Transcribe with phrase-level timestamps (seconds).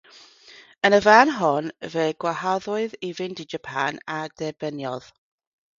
[0.87, 5.17] Yn y fan hon fe'i gwahoddwyd i fynd i Japan, a derbyniodd.